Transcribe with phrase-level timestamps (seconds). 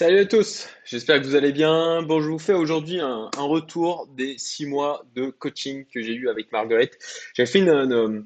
[0.00, 2.00] Salut à tous, j'espère que vous allez bien.
[2.00, 6.30] Bon, je vous fais aujourd'hui un, retour des six mois de coaching que j'ai eu
[6.30, 6.96] avec Marguerite.
[7.34, 8.24] J'ai fait une,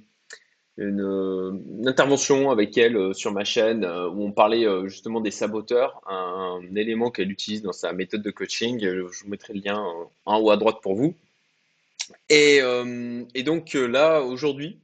[1.85, 6.01] intervention avec elle euh, sur ma chaîne euh, où on parlait euh, justement des saboteurs,
[6.07, 8.79] un, élément qu'elle utilise dans sa méthode de coaching.
[8.81, 9.85] Je vous mettrai le lien
[10.27, 11.17] en haut à droite pour vous.
[12.29, 12.61] Et,
[13.45, 14.79] donc là, aujourd'hui,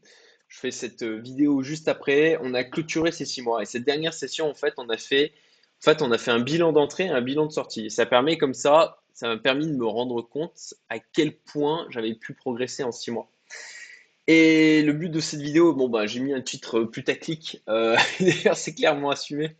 [0.48, 2.36] je fais cette vidéo juste après.
[2.42, 3.62] On a clôturé ces six mois.
[3.62, 5.32] Et cette dernière session, en fait, on a fait,
[5.80, 7.86] en fait, on a fait un bilan d'entrée et un bilan de sortie.
[7.86, 11.86] Et ça permet comme ça, ça m'a permis de me rendre compte à quel point
[11.88, 13.30] j'avais pu progresser en six mois.
[14.26, 18.56] Et le but de cette vidéo, bon, bah, j'ai mis un titre putaclic, euh, d'ailleurs,
[18.56, 19.56] c'est clairement assumé,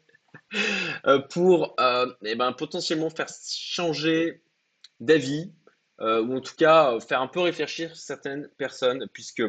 [1.06, 4.42] euh, pour euh, eh ben, potentiellement faire changer
[5.00, 5.52] d'avis,
[6.00, 9.42] euh, ou en tout cas faire un peu réfléchir certaines personnes, puisque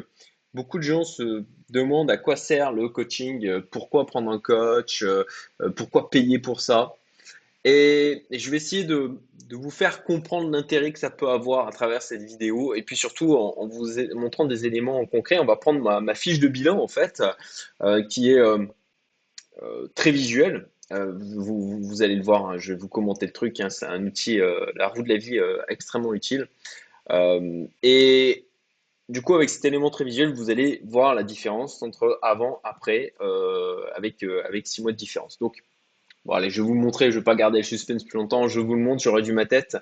[0.54, 5.04] beaucoup de gens se demandent à quoi sert le coaching, euh, pourquoi prendre un coach,
[5.04, 5.24] euh,
[5.62, 6.96] euh, pourquoi payer pour ça.
[7.64, 9.12] Et, je vais essayer de,
[9.52, 13.35] vous faire comprendre l'intérêt que ça peut avoir à travers cette vidéo, et puis surtout
[13.35, 13.85] en, vous
[14.16, 15.40] montrant des éléments concrets.
[15.40, 17.21] On va prendre ma, fiche de bilan, en fait,
[18.08, 18.41] qui est
[19.93, 20.70] très visuelle.
[20.90, 24.40] Vous, allez le voir, hein, je vais vous commenter le truc, hein, c'est un outil,
[24.76, 26.48] la roue de la vie, extrêmement utile.
[27.84, 28.46] Et
[29.12, 33.13] du coup, avec cet élément très visuel, vous allez voir la différence entre avant, après,
[33.20, 35.37] euh, avec, euh, avec six mois de différence.
[35.37, 35.63] Donc,
[36.23, 38.48] bon, je vais vous le montrer, je ne vais pas garder le suspense plus longtemps,
[38.48, 39.77] je vous le montre, j'aurais dû ma tête.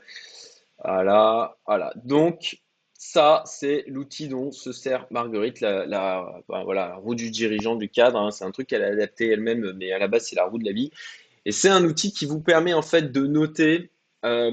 [0.83, 1.93] Voilà, voilà.
[2.05, 2.57] Donc,
[2.93, 8.19] ça, c'est l'outil dont se sert Marguerite, la, ben voilà, roue du dirigeant, du cadre.
[8.19, 8.31] hein.
[8.31, 10.65] C'est un truc qu'elle a adapté elle-même, mais à la base, c'est la roue de
[10.65, 10.91] la vie.
[11.45, 13.91] Et c'est un outil qui vous permet en fait de noter
[14.25, 14.51] euh,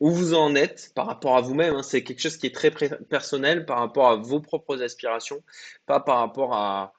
[0.00, 1.74] où vous en êtes par rapport à vous-même.
[1.76, 1.82] hein.
[1.82, 5.42] C'est quelque chose qui est très personnel par rapport à vos propres aspirations,
[5.86, 6.94] pas par rapport à,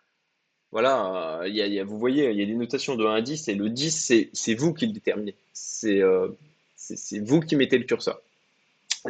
[0.71, 3.69] voilà, euh, vous voyez, il y a des notations de 1 à 10, et le
[3.69, 5.35] 10, c'est vous qui le déterminez.
[5.53, 6.29] C'est euh,
[6.75, 8.21] c'est vous qui mettez le curseur.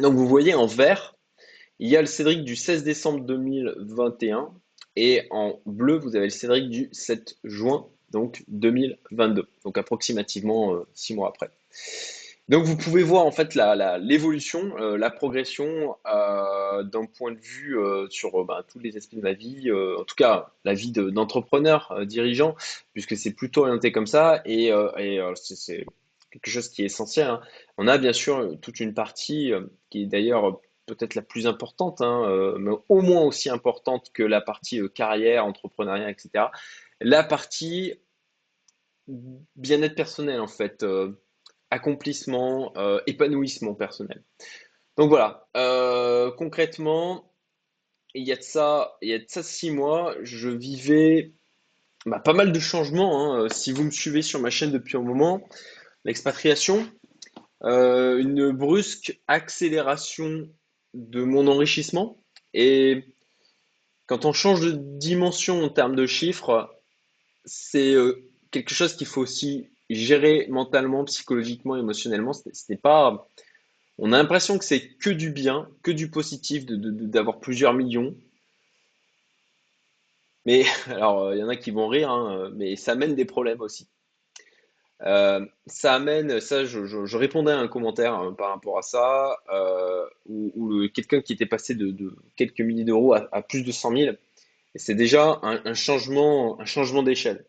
[0.00, 1.14] Donc vous voyez en vert,
[1.78, 4.50] il y a le Cédric du 16 décembre 2021
[4.96, 10.86] et en bleu, vous avez le Cédric du 7 juin donc 2022, donc approximativement euh,
[10.94, 11.50] six mois après.
[12.48, 17.32] Donc vous pouvez voir en fait la, la- l'évolution, euh, la progression euh, d'un point
[17.32, 20.72] de vue euh, sur ben, tous les aspects de ma vie, en tout cas la
[20.72, 22.54] vie de- d'entrepreneur, dirigeant,
[22.94, 24.70] puisque c'est plutôt orienté comme ça et,
[25.34, 25.84] c'est
[26.30, 27.28] quelque chose qui est essentiel.
[27.28, 27.40] hein.
[27.76, 29.52] On a bien sûr toute une partie
[29.90, 34.40] qui est d'ailleurs peut-être la plus importante, hein, mais au moins aussi importante que la
[34.40, 36.50] partie carrière, entrepreneuriat, etc.
[37.00, 37.94] La partie
[39.56, 40.84] bien-être personnel en fait.
[41.72, 44.22] Euh, accomplissement, euh, épanouissement personnel.
[44.96, 47.32] Donc voilà, euh, concrètement,
[48.14, 51.34] il y a de ça, il y a de ça six mois, je vivais
[52.06, 53.34] bah, pas mal de changements.
[53.34, 53.48] hein.
[53.48, 55.48] Si vous me suivez sur ma chaîne depuis un moment,
[56.04, 56.90] l'expatriation,
[57.64, 60.48] euh, une brusque accélération
[60.94, 62.22] de mon enrichissement.
[62.54, 63.04] Et
[64.06, 66.82] quand on change de dimension en termes de chiffres,
[67.44, 72.32] c'est euh, quelque chose qu'il faut aussi gérer mentalement, psychologiquement, émotionnellement.
[72.32, 73.28] Ce n'est pas
[73.98, 78.14] On a l'impression que c'est que du bien, que du positif, d'avoir plusieurs millions.
[80.46, 83.14] Mais alors, euh, il y en a qui vont rire, hein, euh, mais ça amène
[83.14, 83.88] des problèmes aussi.
[85.02, 90.04] Euh, ça amène, ça, je, répondais à un commentaire hein, par rapport à ça, euh,
[90.26, 94.16] où, où quelqu'un qui était passé de, quelques milliers d'euros à, plus de 100 000,
[94.74, 97.44] et c'est déjà un changement, un changement d'échelle.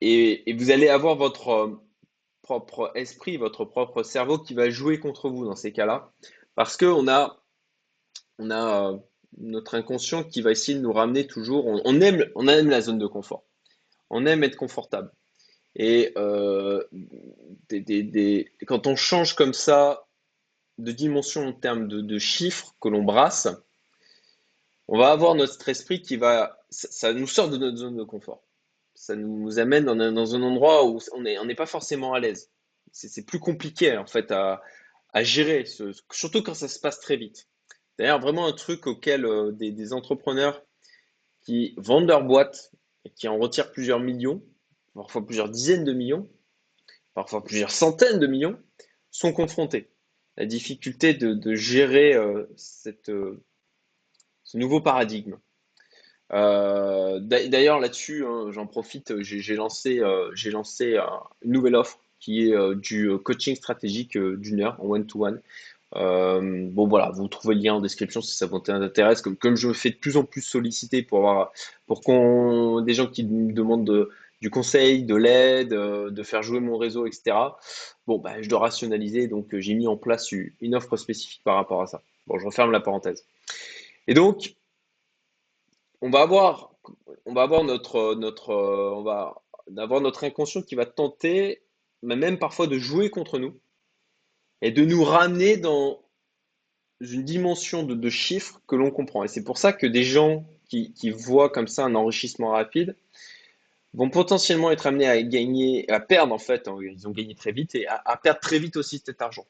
[0.00, 1.82] Et, vous allez avoir votre euh,
[2.42, 6.12] propre esprit, votre propre cerveau qui va jouer contre vous dans ces cas-là,
[6.54, 7.44] parce qu'on a
[8.38, 8.98] on a euh,
[9.38, 11.66] notre inconscient qui va essayer de nous ramener toujours.
[11.66, 13.44] On, aime, on aime la zone de confort.
[14.10, 15.10] On aime être confortable.
[15.76, 16.84] Et euh,
[18.66, 20.06] quand on change comme ça
[20.78, 23.48] de dimension en termes de, chiffres que l'on brasse,
[24.86, 28.43] on va avoir notre esprit qui va, ça nous sort de notre zone de confort.
[29.04, 32.50] Ça nous amène dans un, endroit où on n'est pas forcément à l'aise.
[32.90, 34.62] C'est plus compliqué en fait à,
[35.16, 35.66] gérer,
[36.10, 37.46] surtout quand ça se passe très vite.
[37.98, 40.64] D'ailleurs, vraiment un truc auquel euh, des, entrepreneurs
[41.42, 42.72] qui vendent leur boîte
[43.04, 44.42] et qui en retirent plusieurs millions,
[44.94, 46.26] parfois plusieurs dizaines de millions,
[47.12, 48.58] parfois plusieurs centaines de millions,
[49.10, 49.90] sont confrontés.
[50.38, 52.46] La difficulté de, gérer euh,
[53.10, 53.44] euh,
[54.44, 55.36] ce nouveau paradigme.
[56.32, 60.98] Euh, d'a- d'ailleurs, là-dessus, hein, j'en profite, j'ai lancé, euh, lancé
[61.42, 65.40] une nouvelle offre qui est euh, du coaching stratégique d'une heure en one-to-one.
[65.92, 69.22] Bon voilà, vous trouvez le lien en description si ça vous intéresse.
[69.22, 71.52] Comme, je me fais de plus en plus solliciter pour avoir,
[71.86, 74.10] pour qu'on, des gens qui me demandent de-
[74.40, 77.36] du conseil, de l'aide, de faire jouer mon réseau, etc.
[78.06, 81.80] Bon, bah, je dois rationaliser, donc j'ai mis en place une offre spécifique par rapport
[81.82, 82.02] à ça.
[82.26, 83.24] Bon, je referme la parenthèse.
[84.06, 84.54] Et donc,
[86.04, 86.70] on va avoir,
[87.24, 89.42] on va avoir notre, notre, on va
[89.78, 91.62] avoir notre inconscient qui va tenter,
[92.02, 93.58] même parfois, de jouer contre nous
[94.60, 96.02] et de nous ramener dans
[97.00, 99.24] une dimension de, chiffres que l'on comprend.
[99.24, 102.96] Et c'est pour ça que des gens qui, voient comme ça un enrichissement rapide
[103.94, 107.52] vont potentiellement être amenés à gagner, à perdre en fait, hein, ils ont gagné très
[107.52, 109.46] vite et à, perdre très vite aussi cet argent.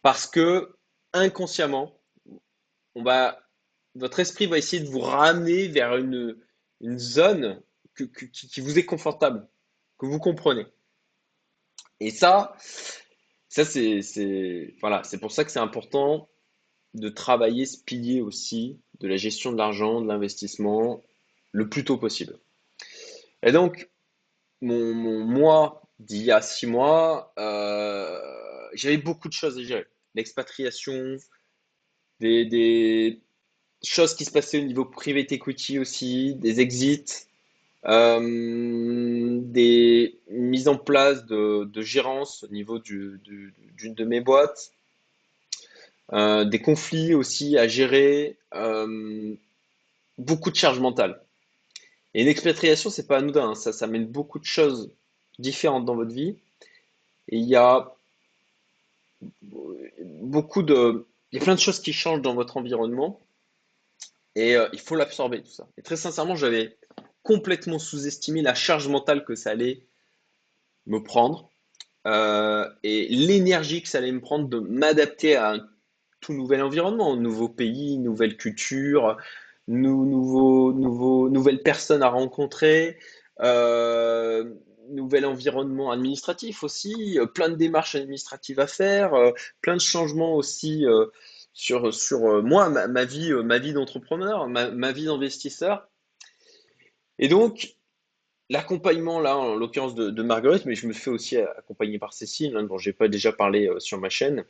[0.00, 0.74] Parce que
[1.12, 1.92] inconsciemment,
[2.94, 3.43] on va,
[3.94, 6.36] votre esprit va essayer de vous ramener vers une,
[6.96, 7.62] zone
[7.96, 9.48] qui vous est confortable,
[9.98, 10.66] que vous comprenez.
[12.00, 12.56] Et ça,
[13.48, 16.28] ça c'est voilà, pour ça que c'est important
[16.94, 21.02] de travailler ce pilier aussi de la gestion de l'argent, de l'investissement,
[21.52, 22.38] le plus tôt possible.
[23.42, 23.90] Et donc,
[24.60, 24.94] mon,
[25.24, 28.20] mois d'il y a six mois, euh,
[28.74, 29.86] j'avais beaucoup de choses à gérer.
[30.14, 31.16] L'expatriation,
[32.20, 33.22] des,
[33.84, 37.26] choses qui se passaient au niveau private equity aussi, des exits,
[37.86, 43.50] euh, des mises en place de, de gérance au niveau d'une
[43.94, 44.72] de mes boîtes,
[46.12, 49.34] euh, des conflits aussi à gérer, euh,
[50.18, 51.20] beaucoup de charges mentales.
[52.14, 53.54] Et une expatriation, c'est pas anodin, hein.
[53.54, 54.90] ça, ça mène beaucoup de choses
[55.38, 56.36] différentes dans votre vie.
[57.28, 57.92] Et il y a
[59.42, 63.20] beaucoup de, il y a plein de choses qui changent dans votre environnement
[64.34, 65.68] et euh, il faut l'absorber tout ça.
[65.78, 66.76] Et très sincèrement, j'avais
[67.22, 69.86] complètement sous-estimé la charge mentale que ça allait
[70.86, 71.50] me prendre
[72.82, 75.66] et l'énergie que ça allait me prendre de m'adapter à un
[76.20, 79.16] tout nouvel environnement, nouveau pays, nouvelle culture,
[79.68, 82.98] nouveau, nouveau, nouvelles personnes à rencontrer,
[83.40, 84.54] euh,
[84.90, 90.34] nouvel environnement administratif aussi, euh, plein de démarches administratives à faire, euh, plein de changements
[90.34, 90.84] aussi
[91.54, 95.88] sur, sur moi, ma, vie, ma vie d'entrepreneur, ma, vie d'investisseur.
[97.18, 97.76] Et donc,
[98.50, 102.64] l'accompagnement, là, en l'occurrence de, Marguerite, mais je me fais aussi accompagner par Cécile, hein,
[102.64, 104.44] dont j'ai pas déjà parlé sur ma chaîne.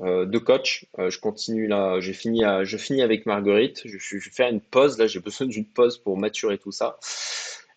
[0.00, 0.86] Euh, de coach.
[0.98, 3.82] Euh, je continue là, j'ai fini à, je finis avec Marguerite.
[3.84, 6.98] Je, je, vais faire une pause là, j'ai besoin d'une pause pour maturer tout ça.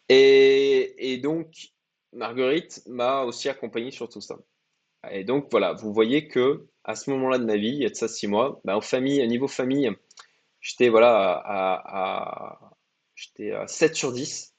[0.09, 1.71] Et, donc,
[2.13, 4.37] Marguerite m'a aussi accompagné sur tout ça.
[5.11, 7.89] Et donc voilà, vous voyez que à ce moment-là de ma vie, il y a
[7.89, 9.89] de ça six mois, bah, famille, à niveau famille,
[10.61, 12.59] j'étais voilà à,
[13.15, 14.53] j'étais à 7 sur 10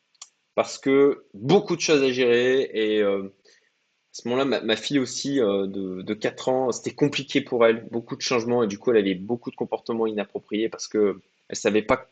[0.55, 5.41] parce que beaucoup de choses à gérer et euh, à ce moment-là, ma, fille aussi
[5.41, 8.93] euh, de, de 4 ans, c'était compliqué pour elle, beaucoup de changements et du coup,
[8.93, 12.09] elle avait beaucoup de comportements inappropriés parce que elle savait pas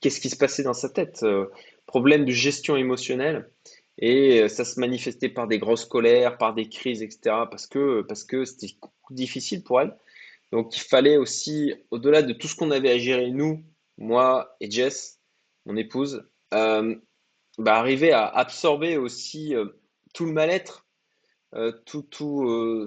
[0.00, 1.20] qu'est-ce qui se passait dans sa tête.
[1.22, 1.46] Euh,
[1.86, 3.48] problème de gestion émotionnelle
[3.98, 7.46] et ça se manifestait par des grosses colères, par des crises, etc.
[7.50, 8.74] parce que parce que c'était
[9.10, 9.96] difficile pour elle.
[10.52, 13.64] Donc, il fallait aussi, au-delà de tout ce qu'on avait à gérer nous,
[13.98, 15.20] moi et Jess,
[15.64, 19.54] mon épouse, bah, arriver à absorber aussi
[20.14, 20.86] tout le mal-être
[21.54, 22.86] euh, euh, tout,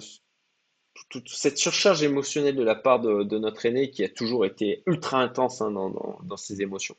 [1.10, 5.22] toute cette surcharge émotionnelle de la part de, notre aîné qui a toujours été ultra
[5.22, 6.96] intense hein, dans, ses émotions.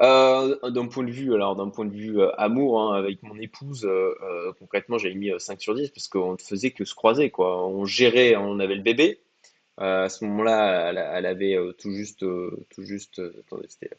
[0.00, 3.88] Euh, d'un point de vue, alors d'un point de vue amour, hein, avec mon épouse,
[4.58, 7.66] concrètement, j'avais mis 5 sur 10 parce qu'on ne faisait que se croiser, quoi.
[7.66, 9.20] On gérait, on avait le bébé.
[9.78, 13.90] à ce moment-là, elle, avait tout juste, tout juste, attendez, c'était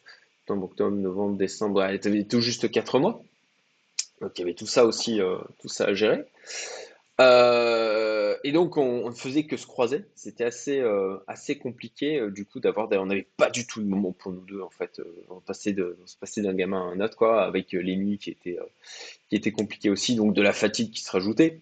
[0.50, 3.24] octobre, novembre, décembre, elle avait tout juste 4 mois.
[4.22, 6.24] Donc il y avait tout ça aussi, euh, tout ça à gérer.
[7.20, 8.13] Euh,
[8.44, 10.06] et donc on, ne faisait que se croiser.
[10.16, 12.90] C'était assez, euh, assez compliqué du coup d'avoir.
[12.92, 15.02] On n'avait pas du tout de moment pour nous deux en fait.
[15.30, 18.32] on passait de, se passait d'un gamin à un autre quoi, avec les nuits qui
[18.32, 18.58] étaient,
[19.30, 21.62] qui étaient compliquées aussi, donc de la fatigue qui se rajoutait.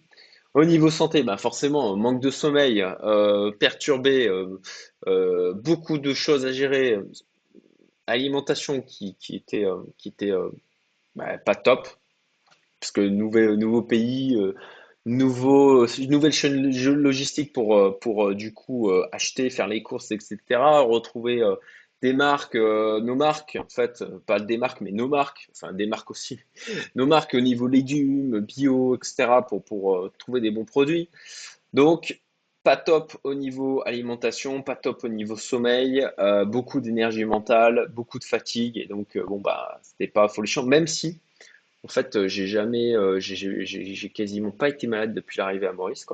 [0.54, 2.84] Au niveau santé, bah forcément, manque de sommeil,
[3.58, 4.30] perturbé,
[5.06, 6.98] beaucoup de choses à gérer,
[8.06, 9.64] alimentation qui, était,
[9.96, 10.32] qui était
[11.14, 11.88] bah, pas top,
[12.82, 14.54] parce que nouveau, nouveau pays, euh,
[15.04, 16.62] nouveau, nouvelle chaîne
[16.94, 20.36] logistique pour, euh, pour euh, du coup acheter, faire les courses, etc.
[20.50, 21.42] Retrouver
[22.00, 26.10] des marques, nos marques, en fait, pas des marques, mais nos marques, enfin des marques
[26.10, 26.40] aussi,
[26.96, 29.28] nos marques au niveau légumes, bio, etc.
[29.48, 31.08] pour, pour trouver des bons produits.
[31.72, 32.20] Donc,
[32.64, 36.06] pas top au niveau alimentation, pas top au niveau sommeil,
[36.46, 41.20] beaucoup d'énergie mentale, beaucoup de fatigue, et donc, bon, bah, c'était pas folichon, même si
[41.84, 46.06] en fait, euh, j'ai jamais, euh, j'ai quasiment pas été malade depuis l'arrivée à Maurice.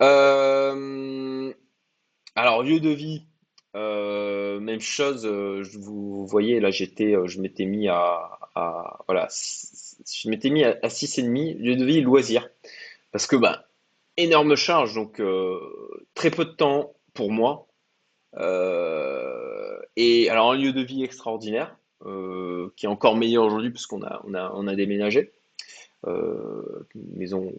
[0.00, 1.52] Euh,
[2.34, 3.26] alors, lieu de vie,
[3.74, 8.38] même chose, vous voyez, là, j'étais, je m'étais mis à,
[9.06, 12.48] voilà, je m'étais mis à, à 6,5, lieu de vie loisir.
[13.12, 13.68] Parce que, bah,
[14.16, 15.20] énorme charge, donc
[16.14, 17.68] très peu de temps pour moi.
[19.96, 24.22] Et alors, un lieu de vie extraordinaire, euh, qui est encore meilleur aujourd'hui puisqu'on a,
[24.26, 25.32] on a, on a déménagé.
[26.06, 27.52] Euh, une maison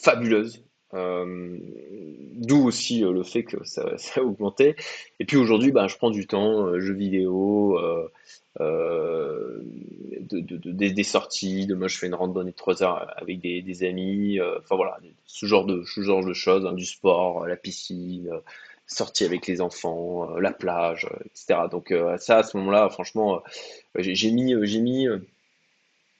[0.00, 0.62] fabuleuse.
[0.94, 1.56] Euh,
[2.34, 4.76] d'où aussi euh, le fait que ça, a augmenté.
[5.20, 8.08] Et puis aujourd'hui, ben, je prends du temps, euh, jeux vidéo, euh,
[8.60, 9.58] euh,
[10.20, 11.66] de, de- de- des, sorties.
[11.66, 14.38] Demain, je fais une randonnée de 3 heures avec des, des amis.
[14.38, 17.56] euh, enfin voilà, ce genre de, ce genre de choses, hein, du sport, euh, la
[17.56, 18.40] piscine, euh,
[18.92, 21.68] sortie avec les enfants, euh, la plage, euh, etc.
[21.70, 23.42] Donc euh, ça, à ce moment-là, franchement,
[23.96, 25.06] j'ai mis, j'ai mis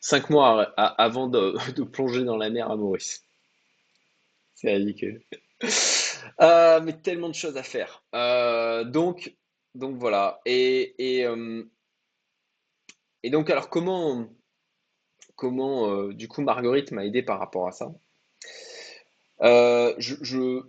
[0.00, 3.24] 5 mois avant de, plonger dans la mer à Maurice.
[4.54, 5.22] C'est ridicule.
[6.40, 8.02] Euh, mais tellement de choses à faire.
[8.86, 9.34] Donc,
[9.74, 10.40] donc voilà.
[10.46, 11.26] Et, et,
[13.22, 14.26] et donc, alors, comment,
[15.36, 17.92] comment du coup, Marguerite m'a aidé par rapport à ça?
[19.40, 20.62] Je-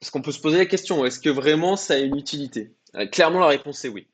[0.00, 2.74] parce qu'on peut se poser la question, est-ce que vraiment ça a une utilité?
[2.94, 4.06] Euh, clairement, la réponse est oui.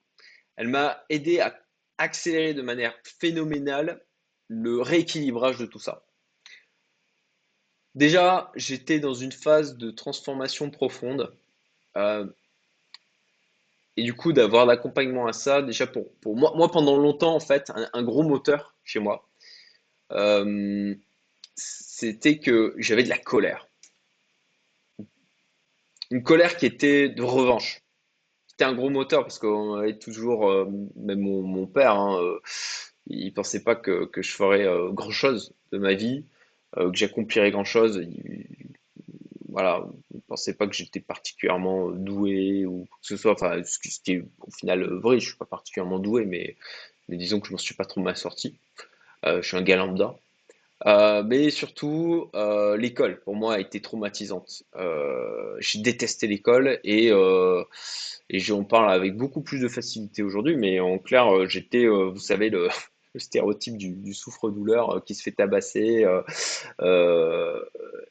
[0.56, 1.58] Elle m'a aidé à
[1.98, 4.04] accélérer de manière phénoménale
[4.48, 6.06] le rééquilibrage de tout ça.
[7.94, 11.36] Déjà, j'étais dans une phase de transformation profonde.
[11.96, 12.26] Euh,
[13.96, 17.40] Et du coup, d'avoir l'accompagnement à ça, déjà pour, pour moi, moi pendant longtemps, en
[17.40, 19.28] fait, un, gros moteur chez moi,
[20.12, 20.94] euh,
[21.54, 23.68] c'était que j'avais de la colère.
[26.10, 27.80] Une colère qui était de revanche.
[28.48, 32.40] C'était un gros moteur parce qu'on avait toujours, euh, même mon, père, hein, euh,
[33.08, 36.26] il pensait pas que, que je ferais euh, grand-chose de ma vie,
[36.78, 37.98] euh, que j'accomplirais grand-chose.
[38.02, 38.46] Il-
[39.48, 43.32] voilà, il pensait pas que j'étais particulièrement doué ou que ce soit.
[43.32, 46.56] Enfin, ce qui est au final vrai, je suis pas particulièrement doué, mais
[47.08, 48.58] disons que je m'en suis pas trop mal sorti.
[49.26, 50.16] Je suis un gars lambda.
[50.86, 54.64] Euh, mais surtout, euh, l'école, pour moi, a été traumatisante.
[54.76, 60.80] Euh, j'ai détesté l'école et, et j'en parle avec beaucoup plus de facilité aujourd'hui, mais
[60.80, 62.68] en clair, j'étais, vous savez, le,
[63.16, 66.04] stéréotype du, souffre-douleur qui se fait tabasser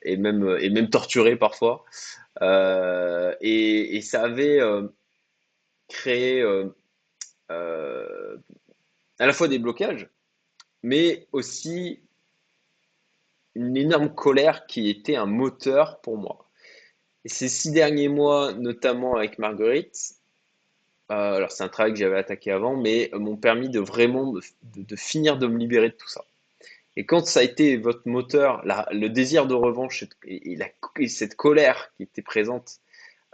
[0.01, 1.83] et même, et même torturé parfois.
[2.41, 4.59] Et, ça avait
[5.89, 6.41] créé
[9.19, 10.09] à la fois des blocages,
[10.81, 12.02] mais aussi
[13.55, 16.49] une énorme colère qui était un moteur pour moi.
[17.25, 20.15] Et ces six derniers mois, notamment avec Marguerite,
[21.11, 24.33] euh, alors c'est un travail que j'avais attaqué avant, mais euh, m'ont permis de vraiment
[24.33, 26.25] de, finir de me libérer de tout ça.
[26.95, 30.57] Et quand ça a été votre moteur, le désir de revanche et,
[31.07, 32.81] cette colère qui était présente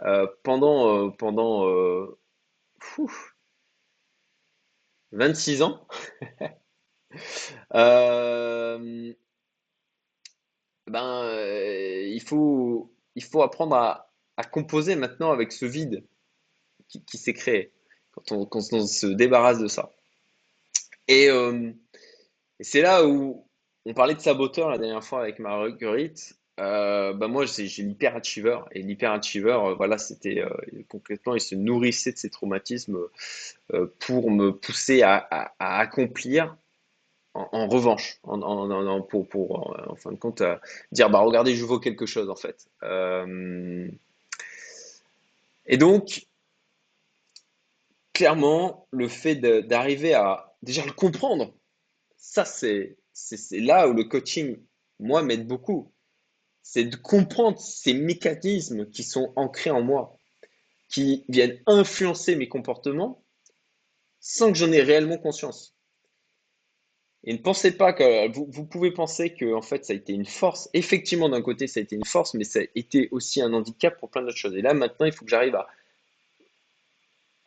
[0.02, 2.18] euh, pendant, pendant euh,
[2.78, 3.12] fou,
[5.12, 5.86] 26 ans,
[10.90, 16.04] ben, euh, il faut, il faut apprendre à, à composer maintenant avec ce vide
[16.88, 17.72] qui, qui s'est créé
[18.12, 19.90] quand on, quand on se débarrasse de ça.
[21.08, 21.72] Et, euh,
[22.60, 23.46] c'est là où
[23.86, 26.34] on parlait de saboteur la dernière fois avec Marguerite.
[26.60, 28.58] Euh, bah moi, j'ai l'hyperachiever.
[28.72, 30.50] Et l'hyperachiever, euh, voilà, c'était euh,
[30.88, 32.98] concrètement, il se nourrissait de ces traumatismes
[33.74, 35.16] euh, pour me pousser à-
[35.58, 36.56] à accomplir
[37.34, 40.56] en, revanche, pour, en, fin de compte, euh,
[40.92, 42.68] dire, bah regardez, je vaux quelque chose en fait.
[42.82, 43.88] Euh,
[45.66, 46.26] et donc,
[48.12, 51.54] clairement, le fait d'arriver à déjà le comprendre,
[52.16, 52.96] ça c'est
[53.52, 54.58] là où le coaching,
[54.98, 55.92] moi, m'aide beaucoup.
[56.62, 60.16] C'est de comprendre ces mécanismes qui sont ancrés en moi,
[60.88, 63.24] qui viennent influencer mes comportements
[64.20, 65.74] sans que j'en ai réellement conscience.
[67.24, 70.12] Et ne pensez pas que vous, vous pouvez penser que en fait ça a été
[70.12, 70.70] une force.
[70.72, 73.98] Effectivement, d'un côté, ça a été une force, mais ça a été aussi un handicap
[73.98, 74.56] pour plein d'autres choses.
[74.56, 75.68] Et là, maintenant, il faut que j'arrive à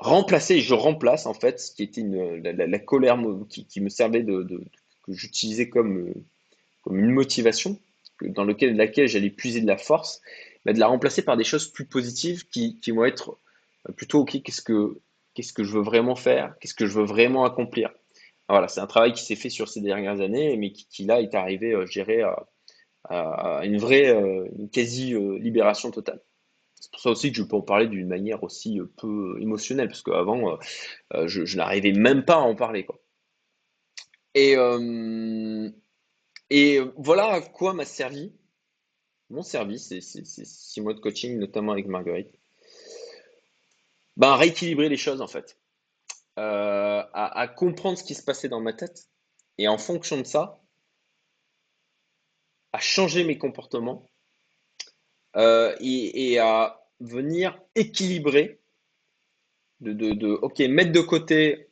[0.04, 3.18] remplacer, je remplace en fait ce qui était une, la, la- colère
[3.50, 4.44] qui, me servait de,
[5.04, 6.14] que j'utilisais comme, euh,
[6.92, 7.80] une motivation,
[8.22, 10.22] dans lequel, laquelle j'allais puiser de la force,
[10.66, 13.38] bah, de la remplacer par des choses plus positives qui, vont être
[13.90, 15.00] euh, plutôt, ok, qu'est-ce que,
[15.34, 17.92] qu'est-ce que je veux vraiment faire, qu'est-ce que je veux vraiment accomplir.
[18.50, 21.34] Voilà, c'est un travail qui s'est fait sur ces dernières années, mais qui, là est
[21.36, 26.22] arrivé, euh, je dirais, à, une vraie, euh, une quasi-libération totale.
[26.80, 29.88] C'est pour ça aussi que je peux en parler d'une manière aussi euh, peu émotionnelle,
[29.90, 30.58] parce qu'avant,
[31.26, 32.86] je, je n'arrivais même pas à en parler.
[34.36, 34.56] Et,
[36.50, 38.32] et voilà à quoi m'a servi
[39.30, 42.40] mon service, ces- ces six mois de coaching, notamment avec Marguerite.
[44.18, 45.58] ben, rééquilibrer les choses en fait,
[46.40, 49.10] euh, à, comprendre ce qui se passait dans ma tête
[49.58, 50.60] et en fonction de ça,
[52.72, 54.10] à changer mes comportements
[55.36, 58.60] euh, et, à venir équilibrer,
[59.80, 61.70] de, de, ok, mettre de côté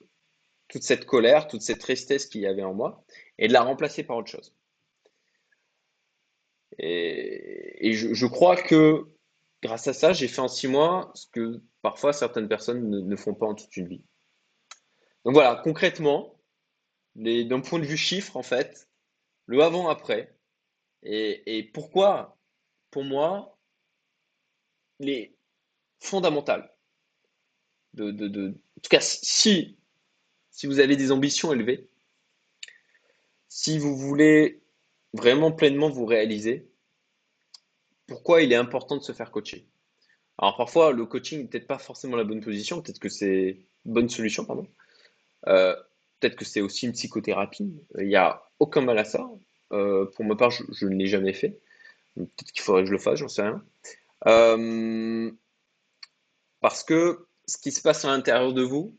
[0.67, 3.03] toute cette colère, toute cette tristesse qu'il y avait en moi
[3.37, 4.53] et de la remplacer par autre chose.
[6.77, 9.05] Et, je, crois que
[9.61, 13.33] grâce à ça, j'ai fait en six mois ce que parfois certaines personnes ne, font
[13.33, 14.03] pas en toute une vie.
[15.25, 16.35] Donc voilà, concrètement,
[17.15, 18.89] d'un point de vue chiffre, en fait,
[19.45, 20.35] le avant-après,
[21.03, 22.37] et, pourquoi,
[22.89, 23.57] pour moi,
[24.99, 25.35] les
[25.99, 26.71] fondamentales.
[27.93, 29.77] De, de, en tout cas, si,
[30.49, 31.89] si vous avez des ambitions élevées,
[33.49, 34.63] si vous voulez
[35.13, 36.71] vraiment pleinement vous réaliser,
[38.07, 39.67] pourquoi il est important de se faire coacher?
[40.37, 44.09] Alors parfois, le coaching n'est peut-être pas forcément la bonne position, peut-être que c'est bonne
[44.09, 44.67] solution, pardon.
[45.47, 45.75] Euh,
[46.19, 47.73] peut-être que c'est aussi une psychothérapie.
[47.97, 49.29] Il n'y a aucun mal à ça.
[49.71, 51.59] Euh, pour ma part, je, ne l'ai jamais fait.
[52.15, 53.63] Peut-être qu'il faudrait que je le fasse, j'en sais rien.
[54.27, 55.31] Euh,
[56.59, 58.95] parce que ce qui se passe à l'intérieur de vous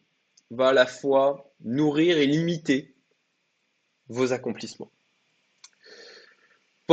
[0.51, 2.95] va à la fois nourrir et limiter
[4.09, 4.91] vos accomplissements.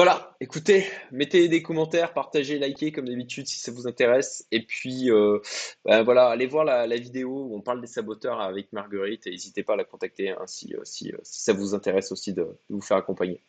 [0.02, 4.48] Voilà, écoutez, mettez des commentaires, partagez, likez comme d'habitude si ça vous intéresse.
[4.50, 5.40] Et puis, euh,
[5.84, 9.62] ben voilà, allez voir la, vidéo où on parle des saboteurs avec Marguerite et n'hésitez
[9.62, 12.80] pas à la contacter hein, si, euh, si, ça vous intéresse aussi de, de vous
[12.80, 13.42] faire accompagner.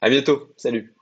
[0.00, 0.94] À bientôt, salut